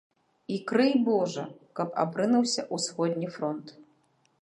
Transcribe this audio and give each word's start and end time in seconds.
І 0.55 0.55
крый 0.71 0.93
божа, 1.09 1.45
каб 1.81 1.89
абрынуўся 2.07 2.67
ўсходні 2.79 3.33
фронт. 3.37 3.67